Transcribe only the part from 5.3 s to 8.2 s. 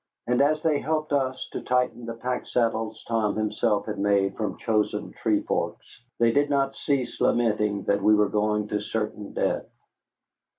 forks, they did not cease lamenting that we